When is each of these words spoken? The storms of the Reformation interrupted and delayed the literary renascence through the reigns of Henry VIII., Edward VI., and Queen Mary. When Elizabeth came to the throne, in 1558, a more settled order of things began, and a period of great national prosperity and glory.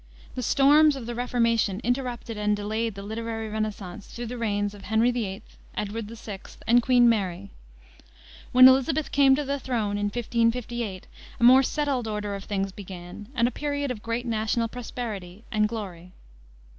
The 0.33 0.41
storms 0.41 0.95
of 0.95 1.05
the 1.05 1.13
Reformation 1.13 1.79
interrupted 1.83 2.35
and 2.35 2.55
delayed 2.57 2.95
the 2.95 3.03
literary 3.03 3.49
renascence 3.49 4.07
through 4.07 4.25
the 4.25 4.37
reigns 4.39 4.73
of 4.73 4.85
Henry 4.85 5.11
VIII., 5.11 5.43
Edward 5.77 6.07
VI., 6.09 6.39
and 6.65 6.81
Queen 6.81 7.07
Mary. 7.07 7.51
When 8.51 8.67
Elizabeth 8.67 9.11
came 9.11 9.35
to 9.35 9.45
the 9.45 9.59
throne, 9.59 9.99
in 9.99 10.05
1558, 10.05 11.05
a 11.39 11.43
more 11.43 11.61
settled 11.61 12.07
order 12.07 12.33
of 12.33 12.45
things 12.45 12.71
began, 12.71 13.29
and 13.35 13.47
a 13.47 13.51
period 13.51 13.91
of 13.91 14.01
great 14.01 14.25
national 14.25 14.67
prosperity 14.69 15.43
and 15.51 15.69
glory. 15.69 16.13